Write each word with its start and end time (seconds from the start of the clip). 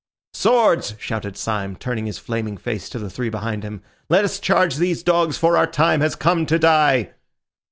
"Swords!" 0.33 0.95
shouted 0.97 1.37
Syme, 1.37 1.75
turning 1.75 2.07
his 2.07 2.17
flaming 2.17 2.57
face 2.57 2.89
to 2.89 2.97
the 2.97 3.07
three 3.07 3.29
behind 3.29 3.61
him. 3.61 3.83
"Let 4.09 4.25
us 4.25 4.39
charge 4.39 4.77
these 4.77 5.03
dogs, 5.03 5.37
for 5.37 5.55
our 5.55 5.67
time 5.67 6.01
has 6.01 6.15
come 6.15 6.47
to 6.47 6.57
die." 6.57 7.13